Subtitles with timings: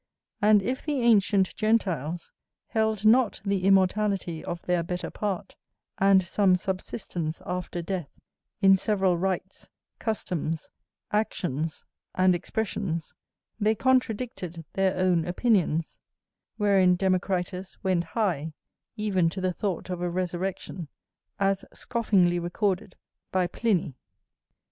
[0.41, 2.31] And if the ancient Gentiles
[2.69, 5.55] held not the immortality of their better part,
[5.99, 8.09] and some subsistence after death,
[8.63, 9.69] in several rites,
[9.99, 10.71] customs,
[11.11, 11.85] actions,
[12.15, 13.13] and expressions,
[13.59, 15.99] they contradicted their own opinions:
[16.57, 18.53] wherein Democritus went high,
[18.97, 20.87] even to the thought of a resurrection,
[21.39, 22.95] as scoffingly recorded
[23.31, 23.93] by Pliny.